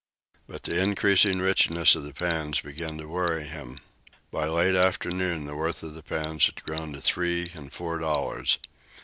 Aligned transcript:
But 0.47 0.63
the 0.63 0.79
increasing 0.81 1.37
richness 1.37 1.93
of 1.93 2.01
the 2.03 2.11
pans 2.15 2.59
began 2.61 2.97
to 2.97 3.07
worry 3.07 3.43
him. 3.43 3.77
By 4.31 4.47
late 4.47 4.73
afternoon 4.73 5.45
the 5.45 5.55
worth 5.55 5.83
of 5.83 5.93
the 5.93 6.01
pans 6.01 6.47
had 6.47 6.63
grown 6.63 6.93
to 6.93 7.01
three 7.01 7.51
and 7.53 7.71
four 7.71 7.99
dollars. 7.99 8.57